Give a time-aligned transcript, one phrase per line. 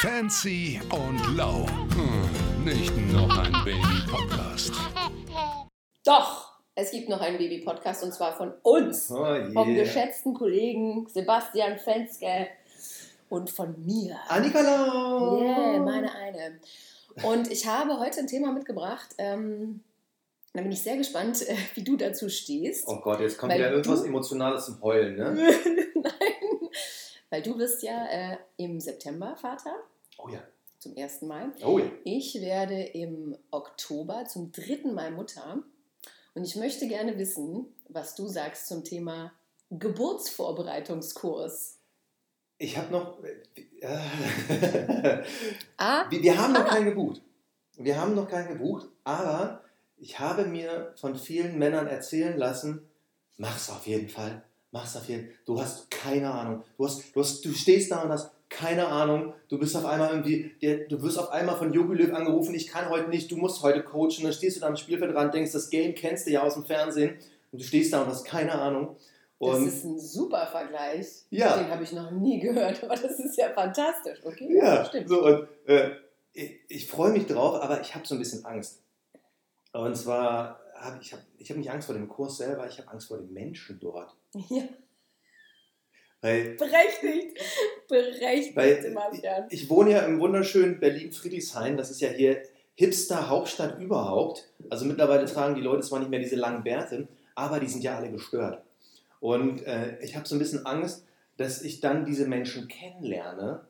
[0.00, 1.66] Fancy und low.
[1.66, 4.70] Hm, nicht noch ein Baby-Podcast.
[6.04, 9.50] Doch, es gibt noch einen Baby-Podcast und zwar von uns, Oh yeah.
[9.50, 12.46] vom geschätzten Kollegen Sebastian Fenske
[13.28, 14.16] und von mir.
[14.28, 15.40] Annika Lau.
[15.42, 16.60] Yeah, meine eine.
[17.24, 19.08] Und ich habe heute ein Thema mitgebracht.
[19.18, 19.80] Ähm,
[20.54, 21.44] da bin ich sehr gespannt,
[21.74, 22.86] wie du dazu stehst.
[22.86, 25.32] Oh Gott, jetzt kommt wieder irgendwas Emotionales zum Heulen, ne?
[25.94, 26.12] Nein,
[27.30, 29.74] weil du bist ja äh, im September Vater,
[30.18, 30.40] Oh ja.
[30.78, 31.52] zum ersten Mal.
[31.64, 31.90] Oh ja.
[32.04, 35.62] Ich werde im Oktober zum dritten Mal Mutter
[36.34, 39.32] und ich möchte gerne wissen, was du sagst zum Thema
[39.70, 41.78] Geburtsvorbereitungskurs.
[42.58, 43.18] Ich habe noch.
[43.80, 45.22] Äh,
[45.76, 46.74] Ah, wir, wir haben noch Ah.
[46.74, 47.22] keinen gebucht.
[47.76, 49.62] Wir haben noch keinen gebucht, aber
[49.96, 52.88] ich habe mir von vielen Männern erzählen lassen,
[53.36, 54.42] mach's auf jeden Fall.
[54.70, 55.34] Mach's auf jeden Fall.
[55.46, 56.62] Du hast keine Ahnung.
[56.76, 59.34] Du, hast, du, hast, du stehst da und hast keine Ahnung.
[59.48, 62.66] Du bist auf einmal irgendwie, der, du wirst auf einmal von Jogi Löw angerufen, ich
[62.66, 64.22] kann heute nicht, du musst heute coachen.
[64.22, 66.64] Dann stehst du da am Spielfeld dran, denkst, das Game kennst du ja aus dem
[66.64, 67.16] Fernsehen.
[67.52, 68.96] Und du stehst da und hast keine Ahnung.
[69.40, 71.24] das Und ist ein super Vergleich.
[71.30, 71.56] Ja.
[71.56, 74.20] Den habe ich noch nie gehört, aber das ist ja fantastisch.
[74.24, 75.08] Okay, Ja, stimmt.
[75.08, 75.90] so und äh,
[76.32, 78.82] ich, ich freue mich drauf, aber ich habe so ein bisschen Angst.
[79.72, 82.90] Und zwar habe ich, hab, ich hab nicht Angst vor dem Kurs selber, ich habe
[82.90, 84.14] Angst vor den Menschen dort.
[84.48, 84.62] Ja,
[86.20, 87.38] Weil berechtigt.
[87.88, 89.46] Berechtigt, Weil- Sebastian.
[89.50, 92.42] ich wohne ja im wunderschönen Berlin-Friedrichshain, das ist ja hier
[92.74, 94.48] hipster Hauptstadt überhaupt.
[94.70, 97.96] Also mittlerweile tragen die Leute zwar nicht mehr diese langen Bärte, aber die sind ja
[97.96, 98.62] alle gestört.
[99.20, 101.04] Und äh, ich habe so ein bisschen Angst,
[101.36, 103.64] dass ich dann diese Menschen kennenlerne,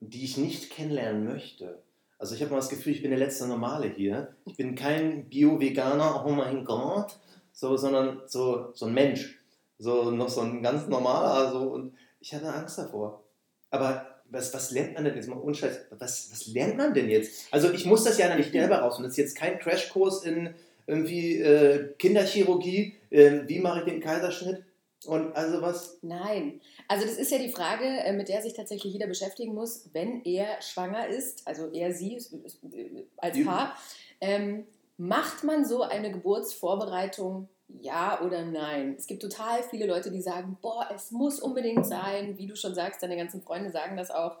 [0.00, 1.82] die ich nicht kennenlernen möchte.
[2.18, 4.34] Also ich habe mal das Gefühl, ich bin der letzte Normale hier.
[4.46, 7.16] Ich bin kein Bio-Veganer, oh mein Gott,
[7.52, 9.38] so, sondern so, so ein Mensch.
[9.82, 11.50] So noch so ein ganz normaler.
[11.50, 13.24] So, und ich hatte Angst davor.
[13.70, 15.86] Aber was, was lernt man denn jetzt mal ohne Scheiß?
[15.98, 17.48] Was, was lernt man denn jetzt?
[17.52, 18.96] Also ich muss das ja nicht selber raus.
[18.98, 20.54] Und das ist jetzt kein Crashkurs in
[20.86, 22.94] irgendwie äh, Kinderchirurgie.
[23.10, 24.64] Äh, wie mache ich den Kaiserschnitt?
[25.04, 25.98] Und also was?
[26.02, 26.60] Nein.
[26.86, 30.22] Also das ist ja die Frage, äh, mit der sich tatsächlich jeder beschäftigen muss, wenn
[30.24, 33.76] er schwanger ist, also er, sie äh, als Die- Paar.
[34.20, 34.64] Ähm,
[34.98, 37.48] macht man so eine Geburtsvorbereitung,
[37.82, 38.94] ja oder nein?
[38.98, 42.38] Es gibt total viele Leute, die sagen, boah, es muss unbedingt sein.
[42.38, 44.38] Wie du schon sagst, deine ganzen Freunde sagen das auch.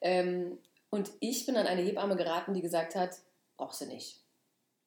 [0.00, 0.58] Ähm,
[0.90, 3.10] und ich bin an eine Hebamme geraten, die gesagt hat,
[3.56, 4.20] brauchst du nicht.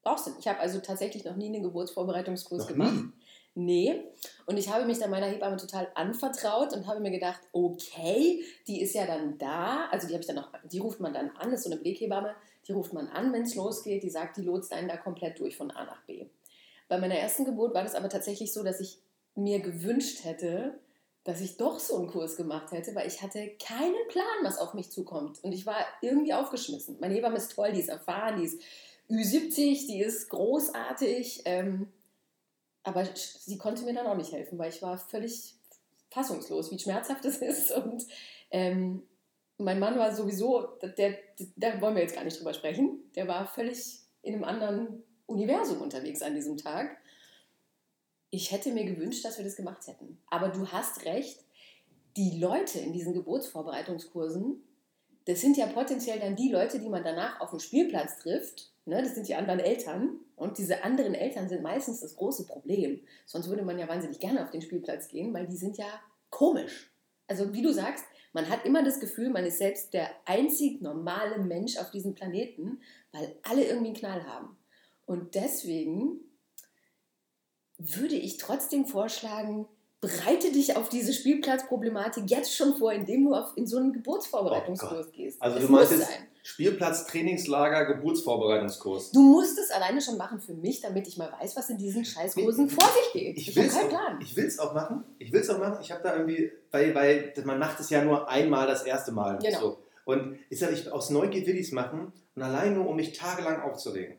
[0.01, 0.39] Brauchst du nicht.
[0.39, 2.93] Ich habe also tatsächlich noch nie einen Geburtsvorbereitungskurs Noch gemacht.
[2.93, 3.13] nie?
[3.55, 4.03] Nee.
[4.45, 8.81] Und ich habe mich dann meiner Hebamme total anvertraut und habe mir gedacht, okay, die
[8.81, 9.87] ist ja dann da.
[9.91, 12.35] Also die habe ich dann auch, die ruft man dann an, ist so eine Beleghebamme,
[12.67, 14.03] die ruft man an, wenn es losgeht.
[14.03, 16.27] Die sagt, die lotst einen da komplett durch von A nach B.
[16.89, 18.99] Bei meiner ersten Geburt war das aber tatsächlich so, dass ich
[19.35, 20.77] mir gewünscht hätte,
[21.23, 24.73] dass ich doch so einen Kurs gemacht hätte, weil ich hatte keinen Plan, was auf
[24.73, 25.41] mich zukommt.
[25.43, 26.97] Und ich war irgendwie aufgeschmissen.
[26.99, 28.61] Meine Hebamme ist toll, die ist erfahren, die ist
[29.09, 31.43] Ü70, die ist großartig.
[31.45, 31.87] Ähm,
[32.83, 35.53] aber sie konnte mir dann auch nicht helfen, weil ich war völlig
[36.09, 37.71] fassungslos, wie schmerzhaft es ist.
[37.75, 38.07] Und
[38.49, 39.03] ähm,
[39.57, 41.17] mein Mann war sowieso, der, der,
[41.55, 45.81] da wollen wir jetzt gar nicht drüber sprechen, der war völlig in einem anderen Universum
[45.81, 46.97] unterwegs an diesem Tag.
[48.31, 50.19] Ich hätte mir gewünscht, dass wir das gemacht hätten.
[50.27, 51.39] Aber du hast recht,
[52.17, 54.63] die Leute in diesen Geburtsvorbereitungskursen,
[55.25, 58.71] das sind ja potenziell dann die Leute, die man danach auf dem Spielplatz trifft.
[58.85, 59.01] Ne?
[59.01, 60.19] Das sind die anderen Eltern.
[60.35, 63.01] Und diese anderen Eltern sind meistens das große Problem.
[63.25, 66.91] Sonst würde man ja wahnsinnig gerne auf den Spielplatz gehen, weil die sind ja komisch.
[67.27, 71.39] Also wie du sagst, man hat immer das Gefühl, man ist selbst der einzig normale
[71.39, 74.57] Mensch auf diesem Planeten, weil alle irgendwie einen Knall haben.
[75.09, 76.19] Und deswegen
[77.79, 79.67] würde ich trotzdem vorschlagen,
[80.01, 85.11] bereite dich auf diese Spielplatzproblematik jetzt schon vor, indem du auf, in so einen Geburtsvorbereitungskurs
[85.11, 85.41] gehst.
[85.41, 86.09] Also Es du meinst jetzt.
[86.43, 89.11] Spielplatz, Trainingslager, Geburtsvorbereitungskurs.
[89.11, 92.05] Du musst es alleine schon machen für mich, damit ich mal weiß, was in diesen
[92.05, 93.37] Scheißkursen vor sich geht.
[93.37, 94.19] Ich Ich, will habe es keinen Plan.
[94.21, 95.03] ich will's auch machen.
[95.17, 95.79] Ich will es auch machen.
[95.81, 99.39] Ich habe da irgendwie, weil, weil man macht es ja nur einmal das erste Mal.
[99.39, 99.59] Genau.
[99.59, 99.77] So.
[100.05, 103.13] Und ich sage, ich, aus Neugier will ich es machen und allein nur, um mich
[103.17, 104.15] tagelang aufzuregen.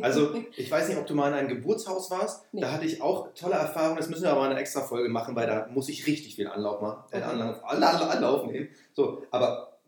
[0.00, 2.44] Also, ich weiß nicht, ob du mal in einem Geburtshaus warst.
[2.52, 2.60] Nee.
[2.60, 3.96] Da hatte ich auch tolle Erfahrungen.
[3.96, 6.46] Das müssen wir aber mal eine extra Folge machen, weil da muss ich richtig viel
[6.48, 7.04] Anlauf machen.
[7.12, 7.22] Äh.
[7.22, 8.68] Anlauf, Anlauf, Anlauf nehmen.
[8.92, 9.78] So, aber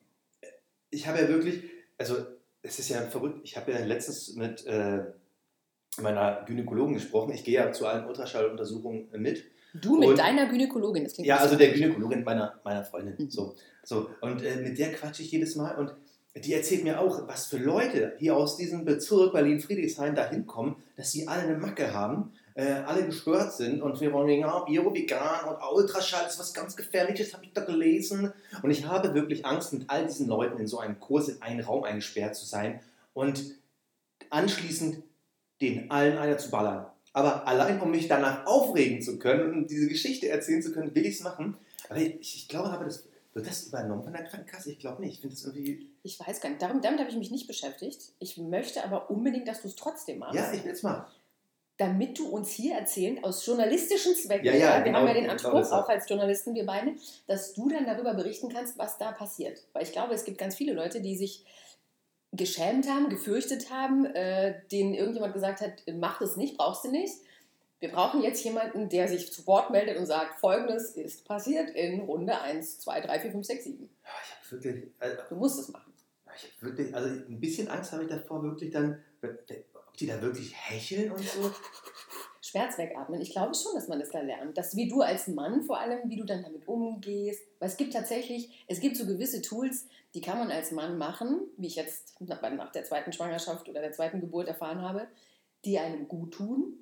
[0.90, 1.62] ich habe ja wirklich,
[1.98, 2.16] also,
[2.62, 3.40] es ist ja verrückt.
[3.44, 5.04] Ich habe ja letztens mit äh,
[6.00, 7.32] meiner Gynäkologin gesprochen.
[7.34, 9.44] Ich gehe ja zu allen Ultraschalluntersuchungen mit.
[9.74, 11.72] Du mit Und- deiner Gynäkologin, das klingt Ja, also so der.
[11.72, 13.16] Gynäkologin meiner, meiner Freundin.
[13.18, 13.30] Mhm.
[13.30, 14.08] So, so.
[14.20, 15.94] Und äh, mit der quatsche ich jedes Mal und
[16.36, 21.12] die erzählt mir auch, was für Leute hier aus diesem Bezirk Berlin-Friedrichshain da hinkommen, dass
[21.12, 25.48] sie alle eine Macke haben, äh, alle gestört sind und wir wollen ja, Bio, vegan
[25.48, 28.32] und Ultraschall ist was ganz Gefährliches, habe ich da gelesen.
[28.62, 31.60] Und ich habe wirklich Angst, mit all diesen Leuten in so einem Kurs in einen
[31.60, 32.80] Raum eingesperrt zu sein
[33.12, 33.44] und
[34.30, 35.02] anschließend
[35.60, 36.86] den allen einer zu ballern.
[37.12, 41.06] Aber allein, um mich danach aufregen zu können und diese Geschichte erzählen zu können, will
[41.06, 41.56] ich es machen.
[41.88, 44.70] Aber ich, ich glaube aber, das, wird das übernommen von der Krankenkasse?
[44.72, 45.14] Ich glaube nicht.
[45.14, 45.90] Ich finde das irgendwie.
[46.02, 46.62] Ich weiß gar nicht.
[46.62, 48.12] Darum, damit habe ich mich nicht beschäftigt.
[48.20, 50.36] Ich möchte aber unbedingt, dass du es trotzdem machst.
[50.36, 51.06] Ja, ich will es mal.
[51.76, 55.22] Damit du uns hier erzählen, aus journalistischen Zwecken, Ja, ja, wir genau, haben ja den
[55.24, 56.94] genau Anspruch, auch als Journalisten, wir beide,
[57.26, 59.64] dass du dann darüber berichten kannst, was da passiert.
[59.72, 61.44] Weil ich glaube, es gibt ganz viele Leute, die sich
[62.30, 67.14] geschämt haben, gefürchtet haben, äh, denen irgendjemand gesagt hat, mach das nicht, brauchst du nicht.
[67.84, 72.00] Wir brauchen jetzt jemanden, der sich zu Wort meldet und sagt, folgendes ist passiert in
[72.00, 73.78] Runde 1, 2, 3, 4, 5, 6, 7.
[73.82, 74.90] Ja, Ich habe wirklich.
[74.98, 75.92] Also, Du musst es machen.
[76.34, 76.94] ich hab wirklich.
[76.94, 79.02] Also ein bisschen Angst habe ich davor, wirklich dann.
[79.22, 81.52] Ob die da wirklich hecheln und so.
[82.40, 83.20] Schmerz wegatmen.
[83.20, 84.56] Ich glaube schon, dass man das da lernt.
[84.56, 87.42] Dass wie du als Mann vor allem, wie du dann damit umgehst.
[87.58, 91.42] Weil es gibt tatsächlich, es gibt so gewisse Tools, die kann man als Mann machen,
[91.58, 95.06] wie ich jetzt nach der zweiten Schwangerschaft oder der zweiten Geburt erfahren habe,
[95.66, 96.78] die einem gut tun.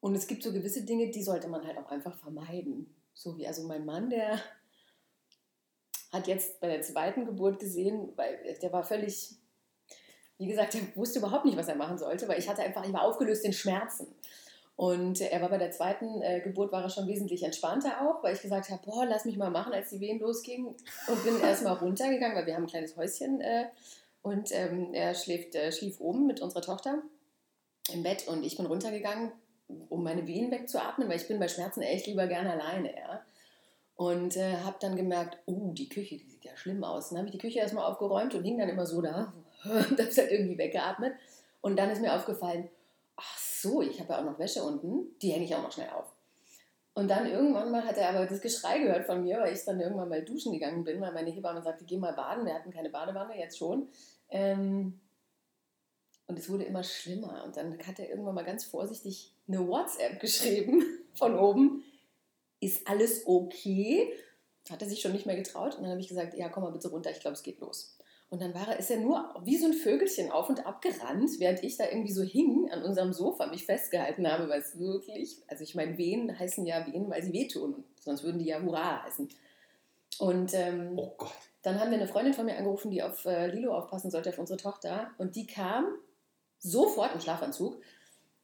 [0.00, 2.94] Und es gibt so gewisse Dinge, die sollte man halt auch einfach vermeiden.
[3.14, 4.40] So wie also mein Mann, der
[6.12, 9.34] hat jetzt bei der zweiten Geburt gesehen, weil der war völlig,
[10.38, 12.92] wie gesagt, er wusste überhaupt nicht, was er machen sollte, weil ich hatte einfach, ich
[12.92, 14.06] war aufgelöst in Schmerzen.
[14.76, 18.36] Und er war bei der zweiten äh, Geburt war er schon wesentlich entspannter auch, weil
[18.36, 20.76] ich gesagt habe, boah, lass mich mal machen, als die Wehen losgingen.
[21.08, 23.64] Und bin erstmal runtergegangen, weil wir haben ein kleines Häuschen äh,
[24.22, 27.02] und ähm, er schläft, äh, schlief oben mit unserer Tochter
[27.92, 29.32] im Bett und ich bin runtergegangen,
[29.88, 33.22] um meine Wehen wegzuatmen, weil ich bin bei Schmerzen echt lieber gerne alleine, ja.
[33.96, 37.08] Und äh, habe dann gemerkt, oh, die Küche, die sieht ja schlimm aus.
[37.08, 39.32] Dann habe ich die Küche erstmal aufgeräumt und hing dann immer so da
[39.64, 41.14] und habe halt irgendwie weggeatmet.
[41.60, 42.68] Und dann ist mir aufgefallen,
[43.16, 45.90] ach so, ich habe ja auch noch Wäsche unten, die hänge ich auch noch schnell
[45.90, 46.06] auf.
[46.94, 49.80] Und dann irgendwann mal hat er aber das Geschrei gehört von mir, weil ich dann
[49.80, 52.44] irgendwann mal duschen gegangen bin, weil meine Hebamme sagte, geh mal baden.
[52.44, 53.88] Wir hatten keine Badewanne, jetzt schon.
[54.30, 55.00] Ähm,
[56.26, 57.44] und es wurde immer schlimmer.
[57.44, 60.84] Und dann hat er irgendwann mal ganz vorsichtig eine WhatsApp geschrieben
[61.14, 61.84] von oben.
[62.60, 64.12] Ist alles okay?
[64.70, 65.76] Hat er sich schon nicht mehr getraut.
[65.76, 67.96] Und dann habe ich gesagt, ja, komm mal bitte runter, ich glaube, es geht los.
[68.30, 71.30] Und dann war er, ist er nur wie so ein Vögelchen auf und ab gerannt,
[71.38, 75.38] während ich da irgendwie so hing an unserem Sofa, mich festgehalten habe, weil es wirklich,
[75.46, 77.84] also ich meine, Wehen heißen ja Wehen, weil sie wehtun.
[78.00, 79.30] Sonst würden die ja Hurra heißen.
[80.18, 81.16] Und ähm, Oh
[81.62, 84.38] dann haben wir eine Freundin von mir angerufen, die auf äh, Lilo aufpassen sollte, auf
[84.38, 85.10] unsere Tochter.
[85.18, 85.86] Und die kam
[86.58, 87.80] sofort im Schlafanzug.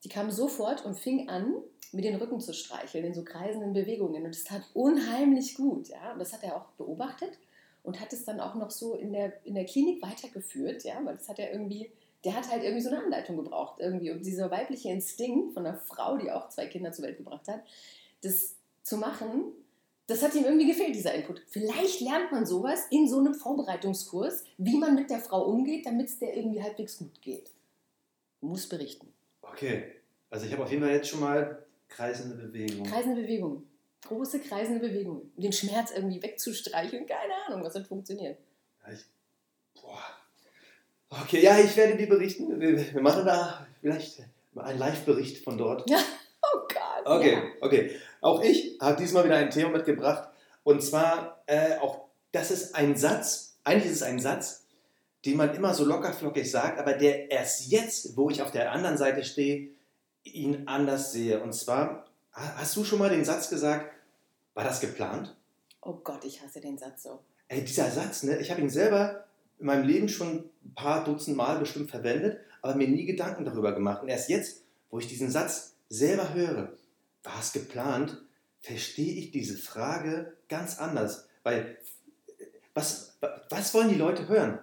[0.04, 1.54] Die kam sofort und fing an,
[1.92, 4.24] mir den Rücken zu streicheln in so kreisenden Bewegungen.
[4.24, 5.88] Und es tat unheimlich gut.
[5.88, 6.12] Ja?
[6.12, 7.38] Und das hat er auch beobachtet
[7.82, 10.84] und hat es dann auch noch so in der, in der Klinik weitergeführt.
[10.84, 11.04] Ja?
[11.04, 11.90] Weil das hat er irgendwie,
[12.24, 13.80] der hat halt irgendwie so eine Anleitung gebraucht.
[13.80, 14.10] Irgendwie.
[14.10, 17.62] Und dieser weibliche Instinkt von einer Frau, die auch zwei Kinder zur Welt gebracht hat,
[18.22, 19.52] das zu machen,
[20.06, 21.42] das hat ihm irgendwie gefehlt, dieser Input.
[21.48, 26.08] Vielleicht lernt man sowas in so einem Vorbereitungskurs, wie man mit der Frau umgeht, damit
[26.08, 27.50] es der irgendwie halbwegs gut geht.
[28.42, 29.14] Muss berichten.
[29.40, 29.93] Okay.
[30.34, 32.84] Also ich habe auf jeden Fall jetzt schon mal kreisende Bewegung.
[32.84, 33.62] Kreisende Bewegung.
[34.08, 35.30] Große kreisende Bewegung.
[35.36, 37.06] Um den Schmerz irgendwie wegzustreicheln.
[37.06, 38.36] Keine Ahnung, was das funktioniert.
[38.84, 39.04] Ja, ich,
[39.80, 40.02] boah.
[41.22, 42.60] Okay, ja, ich werde dir berichten.
[42.60, 44.24] Wir, wir machen da vielleicht
[44.56, 45.88] einen Live-Bericht von dort.
[46.46, 47.06] Oh Gott.
[47.06, 47.42] Okay, Ja.
[47.62, 47.90] okay.
[48.20, 50.28] Auch ich habe diesmal wieder ein Thema mitgebracht.
[50.62, 54.66] Und zwar äh, auch, das ist ein Satz, eigentlich ist es ein Satz,
[55.24, 58.98] den man immer so lockerflockig sagt, aber der erst jetzt, wo ich auf der anderen
[58.98, 59.70] Seite stehe,
[60.24, 61.42] ihn anders sehe.
[61.42, 63.92] Und zwar, ha- hast du schon mal den Satz gesagt,
[64.54, 65.34] war das geplant?
[65.80, 67.20] Oh Gott, ich hasse den Satz so.
[67.48, 69.24] Ey, dieser Satz, ne, ich habe ihn selber
[69.58, 73.72] in meinem Leben schon ein paar Dutzend Mal bestimmt verwendet, aber mir nie Gedanken darüber
[73.72, 74.02] gemacht.
[74.02, 76.72] Und erst jetzt, wo ich diesen Satz selber höre,
[77.22, 78.22] war es geplant,
[78.62, 81.28] verstehe ich diese Frage ganz anders.
[81.42, 81.76] Weil,
[82.72, 83.16] was,
[83.50, 84.58] was wollen die Leute hören?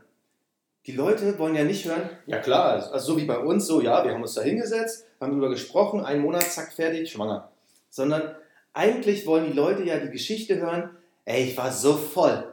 [0.88, 4.04] Die Leute wollen ja nicht hören, ja klar, also so wie bei uns, so ja,
[4.04, 7.50] wir haben uns da hingesetzt, haben darüber gesprochen, einen Monat, zack, fertig, schwanger.
[7.92, 8.36] Sondern
[8.74, 10.90] eigentlich wollen die Leute ja die Geschichte hören,
[11.26, 12.52] ey, ich war so voll,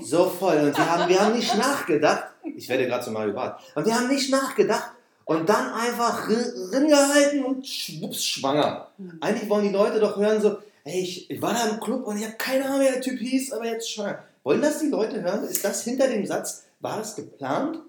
[0.00, 3.60] so voll und wir haben, wir haben nicht nachgedacht, ich werde gerade zu Mario Barth,
[3.74, 4.92] und wir haben nicht nachgedacht
[5.26, 8.88] und dann einfach ri- ringehalten und schwupps, schwanger.
[9.20, 12.16] Eigentlich wollen die Leute doch hören so, ey, ich, ich war da im Club und
[12.16, 14.22] ich habe keine Ahnung, wie der Typ hieß, aber jetzt schwanger.
[14.44, 15.44] Wollen das die Leute hören?
[15.44, 17.80] Ist das hinter dem Satz, war das geplant?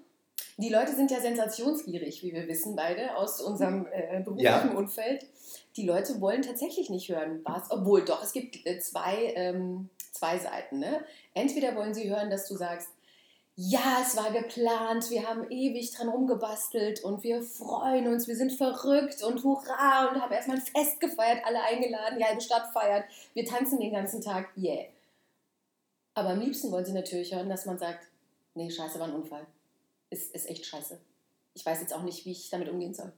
[0.56, 4.70] Die Leute sind ja sensationsgierig, wie wir wissen beide aus unserem äh, beruflichen Ja.
[4.76, 5.26] Umfeld.
[5.76, 10.38] Die Leute wollen tatsächlich nicht hören, was, obwohl doch, es gibt äh, zwei, ähm, zwei
[10.38, 10.80] Seiten.
[10.80, 11.04] Ne?
[11.34, 12.88] Entweder wollen sie hören, dass du sagst,
[13.60, 18.52] ja, es war geplant, wir haben ewig dran rumgebastelt und wir freuen uns, wir sind
[18.52, 23.04] verrückt und hurra und haben erstmal ein Fest gefeiert, alle eingeladen, die halbe Stadt feiert,
[23.34, 24.84] wir tanzen den ganzen Tag, yeah.
[26.14, 28.07] Aber am liebsten wollen sie natürlich hören, dass man sagt,
[28.58, 29.46] nee, scheiße, war ein Unfall.
[30.10, 30.98] Ist, ist echt scheiße.
[31.54, 33.12] Ich weiß jetzt auch nicht, wie ich damit umgehen soll.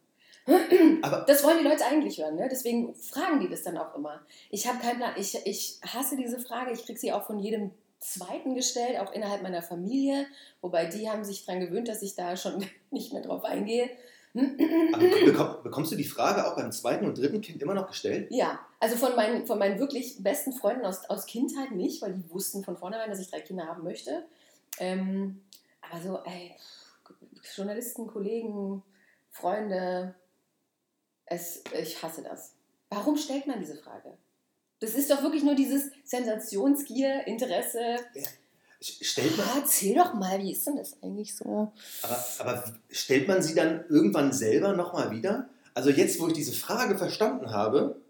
[1.02, 2.48] Aber Das wollen die Leute eigentlich hören, ne?
[2.50, 4.20] deswegen fragen die das dann auch immer.
[4.50, 7.70] Ich habe keinen Plan, ich, ich hasse diese Frage, ich kriege sie auch von jedem
[7.98, 10.26] Zweiten gestellt, auch innerhalb meiner Familie,
[10.62, 13.90] wobei die haben sich daran gewöhnt, dass ich da schon nicht mehr drauf eingehe.
[14.34, 18.28] aber bekomm, bekommst du die Frage auch beim zweiten und dritten Kind immer noch gestellt?
[18.30, 22.30] Ja, also von meinen, von meinen wirklich besten Freunden aus, aus Kindheit nicht, weil die
[22.30, 24.24] wussten von vornherein, dass ich drei Kinder haben möchte.
[24.80, 25.40] Ähm,
[25.88, 26.54] aber so, ey,
[27.54, 28.82] Journalisten, Kollegen,
[29.30, 30.14] Freunde,
[31.26, 32.54] es, ich hasse das.
[32.88, 34.16] Warum stellt man diese Frage?
[34.80, 37.98] Das ist doch wirklich nur dieses Sensationsgier, Interesse.
[38.80, 41.70] Stellt man, Ah, erzähl doch mal, wie ist denn das eigentlich so?
[42.02, 45.48] aber, aber stellt man sie dann irgendwann selber nochmal wieder?
[45.74, 48.00] Also jetzt, wo ich diese Frage verstanden habe,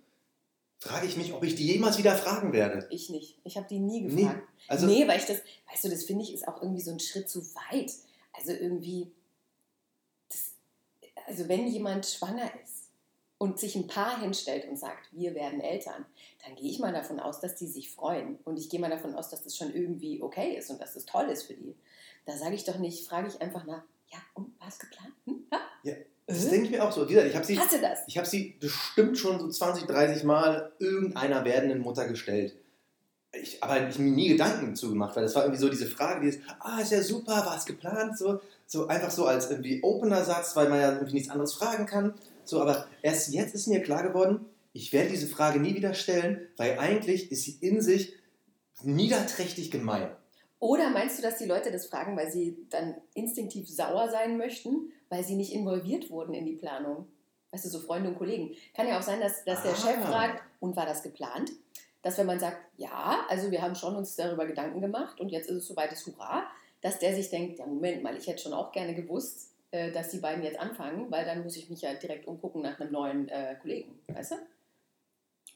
[0.80, 2.88] frage ich mich, ob ich die jemals wieder fragen werde.
[2.90, 3.38] Ich nicht.
[3.44, 4.48] Ich habe die nie Nee, gefragt.
[4.66, 5.38] Also, nee, weil ich das,
[5.70, 7.92] weißt du, das finde ich ist auch irgendwie so ein Schritt zu weit.
[8.32, 9.12] Also irgendwie,
[10.30, 10.52] das,
[11.26, 12.88] also wenn jemand schwanger ist
[13.38, 16.06] und sich ein Paar hinstellt und sagt, wir werden Eltern,
[16.44, 18.38] dann gehe ich mal davon aus, dass die sich freuen.
[18.44, 21.04] Und ich gehe mal davon aus, dass das schon irgendwie okay ist und dass das
[21.04, 21.74] toll ist für die.
[22.24, 25.14] Da sage ich doch nicht, frage ich einfach nach, ja, und was geplant?
[25.26, 25.39] Hm?
[26.30, 26.50] Das Äh?
[26.50, 27.08] denke ich mir auch so.
[27.08, 28.00] Wie gesagt, ich habe sie, Hasse das.
[28.06, 32.54] ich hab sie bestimmt schon so 20, 30 Mal irgendeiner werdenden Mutter gestellt.
[33.32, 36.28] Ich, aber ich mir nie Gedanken zugemacht, weil das war irgendwie so diese Frage, die
[36.28, 40.56] ist, ah, ist ja super, war es geplant, so, so einfach so als irgendwie Opener-Satz,
[40.56, 42.14] weil man ja irgendwie nichts anderes fragen kann.
[42.44, 46.40] So, aber erst jetzt ist mir klar geworden, ich werde diese Frage nie wieder stellen,
[46.56, 48.14] weil eigentlich ist sie in sich
[48.82, 50.08] niederträchtig gemein.
[50.60, 54.92] Oder meinst du, dass die Leute das fragen, weil sie dann instinktiv sauer sein möchten,
[55.08, 57.08] weil sie nicht involviert wurden in die Planung?
[57.50, 58.54] Weißt du, so Freunde und Kollegen.
[58.76, 59.76] Kann ja auch sein, dass, dass der Ah.
[59.76, 61.50] Chef fragt, und war das geplant?
[62.02, 65.48] Dass wenn man sagt, ja, also wir haben schon uns darüber Gedanken gemacht und jetzt
[65.48, 66.44] ist es soweit, ist Hurra,
[66.82, 70.10] dass der sich denkt, ja Moment mal, ich hätte schon auch gerne gewusst, äh, dass
[70.10, 73.28] die beiden jetzt anfangen, weil dann muss ich mich ja direkt umgucken nach einem neuen
[73.28, 74.36] äh, Kollegen, weißt du?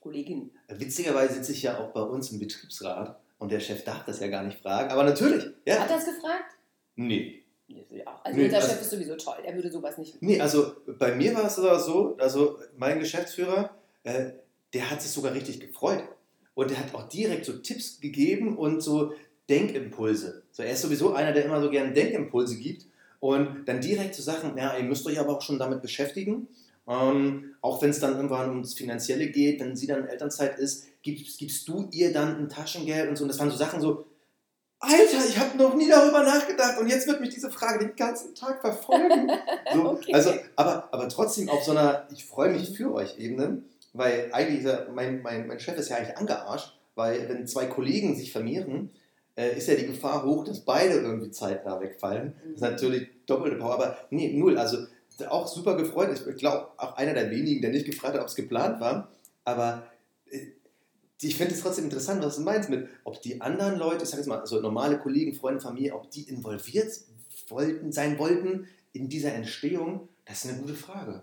[0.00, 0.50] Kollegin.
[0.68, 4.28] Witzigerweise sitze ich ja auch bei uns im Betriebsrat und der Chef darf das ja
[4.28, 5.80] gar nicht fragen, aber natürlich, ja.
[5.80, 6.56] Hat er es gefragt?
[6.96, 7.42] Nee.
[7.66, 10.72] Ja, also Nee, unser also- Chef ist sowieso toll, er würde sowas nicht Nee, also
[10.98, 13.70] bei mir war es sogar so, also mein Geschäftsführer,
[14.02, 14.32] äh,
[14.72, 16.04] der hat sich sogar richtig gefreut.
[16.54, 19.12] Und der hat auch direkt so Tipps gegeben und so
[19.50, 20.42] Denkimpulse.
[20.52, 22.86] So, er ist sowieso einer, der immer so gerne Denkimpulse gibt.
[23.20, 26.48] Und dann direkt so Sachen, ja, ihr müsst euch aber auch schon damit beschäftigen.
[26.86, 30.86] Ähm, auch wenn es dann irgendwann ums Finanzielle geht, wenn sie dann in Elternzeit ist,
[31.04, 33.25] gibst, gibst du ihr dann ein Taschengeld und so.
[33.25, 34.06] Und das waren so Sachen so,
[34.80, 38.34] Alter, ich habe noch nie darüber nachgedacht und jetzt wird mich diese Frage den ganzen
[38.34, 39.30] Tag verfolgen.
[39.73, 40.12] So, Okay.
[40.12, 44.66] Also, aber, aber trotzdem auf so einer Ich freue mich für euch Ebene, weil eigentlich
[44.94, 48.90] mein, mein, mein Chef ist ja eigentlich angearscht, weil wenn zwei Kollegen sich vermehren,
[49.37, 52.34] äh, ist ja die Gefahr hoch, dass beide irgendwie zeitnah wegfallen.
[52.44, 54.58] Das ist natürlich doppelte Power, aber nee, null.
[54.58, 54.78] Also
[55.28, 56.11] auch super gefreut.
[56.28, 59.08] Ich glaube, auch einer der wenigen, der nicht gefragt hat, ob es geplant war.
[59.44, 59.84] Aber
[61.21, 64.18] ich finde es trotzdem interessant, was du meinst mit, ob die anderen Leute, ich sag
[64.18, 66.92] jetzt mal, also normale Kollegen, Freunde, Familie, ob die involviert
[67.49, 70.09] wollten, sein wollten in dieser Entstehung.
[70.25, 71.23] Das ist eine gute Frage.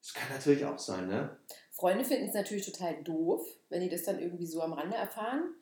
[0.00, 1.36] Das kann natürlich auch sein, ne?
[1.72, 5.54] Freunde finden es natürlich total doof, wenn die das dann irgendwie so am Rande erfahren.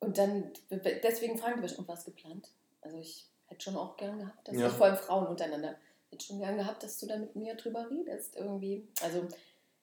[0.00, 2.48] Und dann, deswegen fragen die bestimmt, was geplant.
[2.80, 4.68] Also ich hätte schon auch gern gehabt, dass Ja.
[4.68, 5.76] ich vor allem Frauen untereinander,
[6.10, 8.88] hätte schon gern gehabt, dass du da mit mir drüber redest irgendwie.
[9.02, 9.28] Also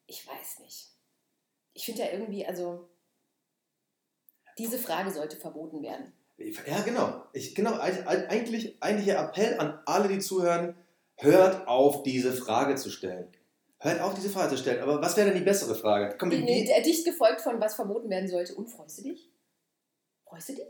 [0.08, 0.90] ich weiß nicht.
[1.78, 2.90] Ich finde ja irgendwie, also
[4.58, 6.12] diese Frage sollte verboten werden.
[6.66, 7.22] Ja, genau.
[7.34, 10.76] Ich, genau, eigentlich, eigentlich ein Appell an alle, die zuhören,
[11.18, 13.32] hört auf, diese Frage zu stellen.
[13.78, 14.82] Hört auf, diese Frage zu stellen.
[14.82, 16.16] Aber was wäre denn die bessere Frage?
[16.18, 18.56] Komm, die, die, der dicht gefolgt von was verboten werden sollte.
[18.56, 19.30] Und freust du dich?
[20.26, 20.66] Freust du dich?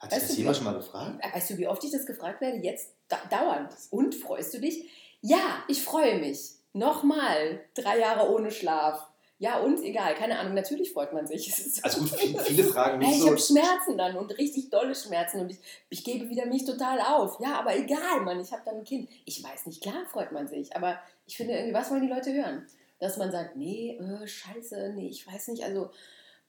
[0.00, 1.34] hat dich weißt das du, jemand schon mal gefragt?
[1.34, 2.58] Weißt du, wie oft ich das gefragt werde?
[2.58, 3.72] Jetzt da dauernd.
[3.88, 4.90] Und freust du dich?
[5.22, 6.56] Ja, ich freue mich.
[6.74, 7.64] Nochmal.
[7.72, 9.08] Drei Jahre ohne Schlaf.
[9.42, 11.52] Ja, und egal, keine Ahnung, natürlich freut man sich.
[11.82, 12.10] Also gut,
[12.46, 13.30] viele, fragen Hey, mich ich so.
[13.30, 15.58] habe Schmerzen dann und richtig dolle Schmerzen und ich,
[15.88, 17.40] ich gebe wieder mich total auf.
[17.40, 19.10] Ja, aber egal, Mann, ich habe dann ein Kind.
[19.24, 20.96] Ich weiß nicht, klar freut man sich, aber
[21.26, 22.64] ich finde irgendwie, was wollen die Leute hören?
[23.00, 25.90] Dass man sagt, nee, äh, scheiße, nee, ich weiß nicht, also,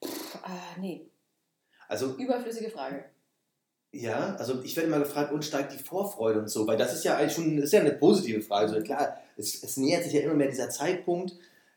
[0.06, 1.10] pff, ah, nee,
[1.88, 3.06] Also überflüssige Frage.
[3.92, 7.06] Ja, also ich werde immer gefragt, und steigt die Vorfreude und so, weil das ist
[7.06, 8.72] ja eigentlich schon ist ja eine positive Frage.
[8.72, 11.34] Also klar, es, es nähert sich ja immer mehr dieser Zeitpunkt,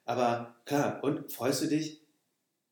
[0.06, 2.00] aber klar, und freust du dich?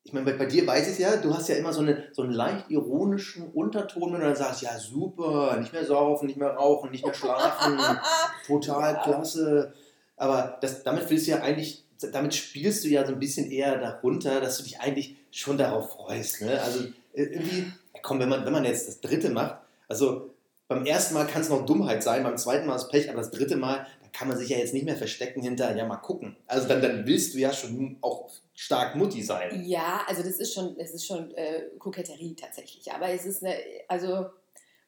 [0.05, 2.05] ich meine, bei, bei dir weiß ich es ja, du hast ja immer so, eine,
[2.13, 6.37] so einen leicht ironischen Unterton, wenn du dann sagst, ja super, nicht mehr saufen, nicht
[6.37, 7.79] mehr rauchen, nicht mehr schlafen,
[8.47, 9.73] total klasse.
[10.17, 13.79] Aber das, damit willst du ja eigentlich, damit spielst du ja so ein bisschen eher
[13.79, 16.43] darunter, dass du dich eigentlich schon darauf freust.
[16.43, 16.61] Ne?
[16.61, 17.73] Also äh, irgendwie,
[18.03, 19.57] komm, wenn man, wenn man jetzt das dritte macht,
[19.89, 20.31] also
[20.69, 23.31] beim ersten Mal kann es noch Dummheit sein, beim zweiten Mal ist Pech, aber das
[23.31, 26.37] dritte Mal, kann man sich ja jetzt nicht mehr verstecken hinter, ja mal gucken.
[26.47, 29.65] Also dann, dann willst du ja schon auch stark Mutti sein.
[29.65, 32.93] Ja, also das ist schon, das ist schon äh, Koketterie tatsächlich.
[32.93, 33.57] Aber es ist eine,
[33.89, 34.27] also,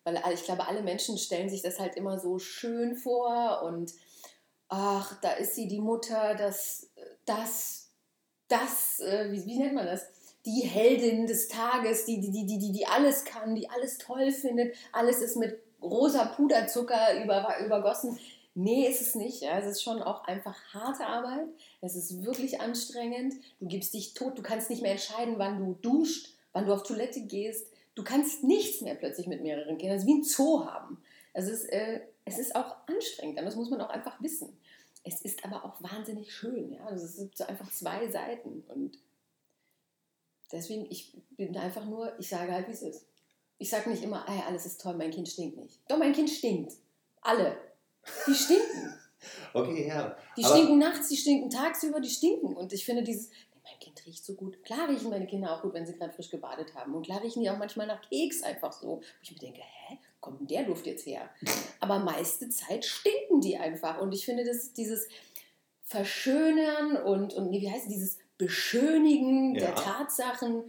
[0.04, 3.92] weil ich glaube, alle Menschen stellen sich das halt immer so schön vor und
[4.68, 6.90] ach, da ist sie die Mutter, das,
[7.24, 7.90] das,
[8.46, 10.06] das, äh, wie, wie nennt man das?
[10.44, 14.76] Die Heldin des Tages, die, die, die, die, die alles kann, die alles toll findet,
[14.92, 18.18] alles ist mit rosa Puderzucker über, übergossen.
[18.58, 19.42] Nee, ist es nicht.
[19.42, 21.46] Es ist schon auch einfach harte Arbeit.
[21.82, 23.34] Es ist wirklich anstrengend.
[23.60, 24.38] Du gibst dich tot.
[24.38, 27.66] Du kannst nicht mehr entscheiden, wann du duscht, wann du auf Toilette gehst.
[27.94, 29.98] Du kannst nichts mehr plötzlich mit mehreren Kindern.
[29.98, 31.02] Es ist wie ein Zoo haben.
[31.34, 33.38] Also es ist, äh, es ist auch anstrengend.
[33.38, 34.56] Das muss man auch einfach wissen.
[35.04, 36.72] Es ist aber auch wahnsinnig schön.
[36.72, 36.86] Ja.
[36.86, 38.64] Also es sind so einfach zwei Seiten.
[38.68, 38.98] Und
[40.50, 43.04] deswegen, ich bin einfach nur, ich sage halt, wie es ist.
[43.58, 45.78] Ich sage nicht immer, ey, alles ist toll, mein Kind stinkt nicht.
[45.88, 46.72] Doch, mein Kind stinkt.
[47.20, 47.65] Alle.
[48.26, 48.94] Die stinken.
[49.52, 50.16] Okay, ja.
[50.36, 52.54] Die Aber- stinken nachts, die stinken tagsüber, die stinken.
[52.56, 53.30] Und ich finde dieses,
[53.64, 54.62] mein Kind riecht so gut.
[54.64, 56.94] Klar riechen meine Kinder auch gut, wenn sie gerade frisch gebadet haben.
[56.94, 58.86] Und klar riechen die auch manchmal nach Keks einfach so.
[58.98, 61.28] Wo ich mir denke, hä, kommt denn der Duft jetzt her?
[61.80, 64.00] Aber meiste Zeit stinken die einfach.
[64.00, 65.08] Und ich finde, das dieses
[65.82, 69.66] Verschönern und, und nee, wie heißt es, dieses Beschönigen Ja.
[69.66, 70.64] der Tatsachen,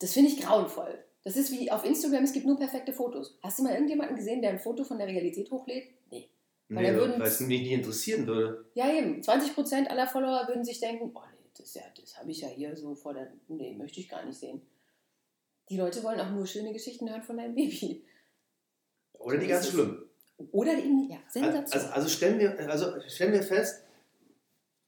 [0.00, 1.02] das finde ich grauenvoll.
[1.24, 3.38] Das ist wie auf Instagram, es gibt nur perfekte Fotos.
[3.42, 5.86] Hast du mal irgendjemanden gesehen, der ein Foto von der Realität hochlädt?
[6.10, 6.28] Nee.
[6.74, 8.64] Weil Nee, weil es mich nicht interessieren würde.
[8.74, 9.20] Ja, eben.
[9.20, 12.74] 20% aller Follower würden sich denken, oh nee, das, ja, das habe ich ja hier
[12.76, 13.32] so vor der.
[13.48, 14.62] Nee, möchte ich gar nicht sehen.
[15.68, 18.04] Die Leute wollen auch nur schöne Geschichten hören von deinem Baby.
[19.12, 20.04] Oder die ganz schlimm.
[20.50, 21.80] Oder eben, ja, Sensation.
[21.80, 23.84] Also, also, stellen wir, also stellen wir fest,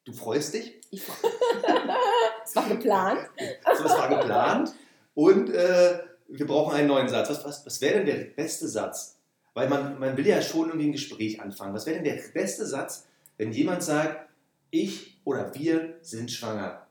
[0.04, 1.02] du freust dich, ich,
[2.44, 3.28] es war geplant.
[3.76, 4.74] so, es war geplant
[5.14, 7.30] und äh, wir brauchen einen neuen Satz.
[7.30, 9.20] Was, was, was wäre denn der beste Satz?
[9.54, 11.72] Weil man, man will ja schon irgendwie ein Gespräch anfangen.
[11.74, 13.06] Was wäre denn der beste Satz,
[13.36, 14.28] wenn jemand sagt,
[14.70, 16.86] ich oder wir sind schwanger?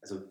[0.00, 0.22] Also,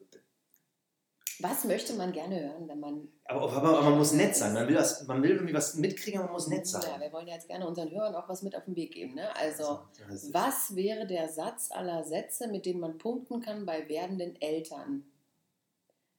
[1.40, 3.08] Was möchte man gerne hören, wenn man.
[3.26, 4.54] aber, aber, aber man muss nett sein.
[4.54, 7.00] Man will, was, man will irgendwie was mitkriegen, aber man muss nett Ja, sein.
[7.00, 9.14] wir wollen ja jetzt gerne unseren Hörern auch was mit auf den Weg geben.
[9.16, 9.34] Ne?
[9.36, 14.40] Also, ist- was wäre der Satz aller Sätze, mit denen man punkten kann bei werdenden
[14.42, 15.04] Eltern?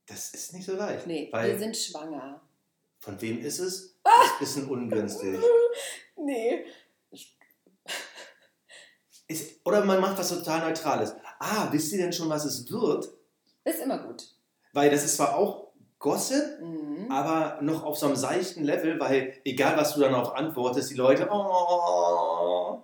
[0.07, 1.07] Das ist nicht so leicht.
[1.07, 2.41] Nee, wir sind schwanger.
[3.01, 3.98] von wem ist es?
[4.25, 5.39] Ist ein bisschen ungünstig.
[6.21, 6.65] Nee.
[9.29, 11.15] Ist, oder man macht was total Neutrales.
[11.39, 13.09] Ah, wisst ihr denn schon, was es wird?
[13.65, 14.25] Ist immer gut.
[14.73, 15.69] Weil das ist zwar auch
[15.99, 17.11] Gossip, Mhm.
[17.11, 20.95] aber noch auf so einem seichten Level, weil egal, was du dann auch antwortest, die
[20.95, 22.83] Leute, oh,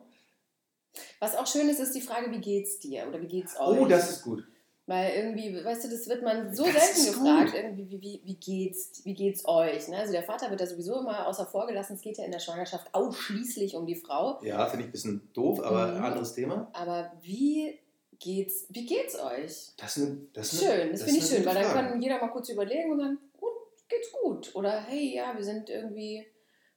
[1.21, 3.79] Was auch schön ist, ist die Frage, wie geht's dir oder wie geht's euch?
[3.81, 4.45] oh das ist gut.
[4.87, 7.55] Weil irgendwie, weißt du, das wird man so Das selten gefragt, gut.
[7.59, 9.89] irgendwie, wie, wie, wie, geht's, wie geht's euch?
[9.89, 9.97] Ne?
[9.97, 11.95] Also der Vater wird da sowieso immer außer vor gelassen.
[11.95, 14.39] Es geht ja in der Schwangerschaft ausschließlich um die Frau.
[14.43, 16.05] Ja, finde ich ein bisschen doof, aber Mhm.
[16.05, 16.69] anderes Thema.
[16.75, 17.79] Aber wie
[18.19, 19.73] geht's, wie geht's euch?
[19.79, 22.21] Das ist eine, das ist Schön, das, ist finde ich schön, weil dann kann jeder
[22.21, 23.53] mal kurz überlegen und sagen, gut,
[23.89, 24.55] geht's gut.
[24.55, 26.27] Oder hey, ja, wir sind irgendwie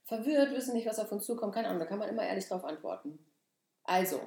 [0.04, 1.54] verwirrt, wissen nicht, was auf uns zukommt.
[1.54, 3.18] Keine Ahnung, da kann man immer ehrlich drauf antworten.
[3.84, 4.18] Also,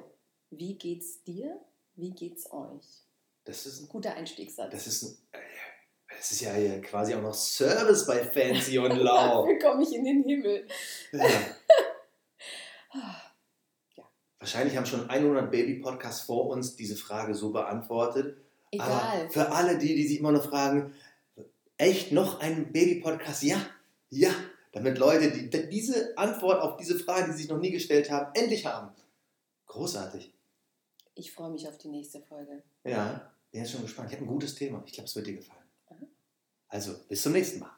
[0.50, 1.58] wie geht's dir?
[1.96, 2.86] Wie geht's euch?
[3.44, 4.70] Das ist, ein- Guter Einstiegssatz.
[4.70, 5.38] das ist, ein- äh,
[6.16, 9.46] das ist ja hier quasi auch noch Service bei Fancy und Lau.
[9.48, 10.66] Wie komme ich in den Himmel?
[11.12, 11.28] Ja.
[14.38, 18.38] Wahrscheinlich haben schon 100 Baby-Podcasts vor uns diese Frage so beantwortet.
[18.72, 18.88] Egal.
[18.90, 20.94] Aber für alle die, die sich immer noch fragen,
[21.76, 23.42] echt noch ein Baby-Podcast?
[23.44, 23.64] Ja,
[24.10, 24.30] ja.
[24.72, 28.34] Damit Leute die, diese Antwort auf diese Frage, die sie sich noch nie gestellt haben,
[28.34, 28.90] endlich haben.
[29.66, 30.32] Großartig.
[31.22, 32.64] Ich freue mich auf die nächste Folge.
[32.82, 34.10] Ja, bin jetzt schon gespannt.
[34.10, 34.82] Ich habe ein gutes Thema.
[34.84, 35.62] Ich glaube, es wird dir gefallen.
[35.86, 36.04] Aha.
[36.66, 37.70] Also, bis zum nächsten Mal.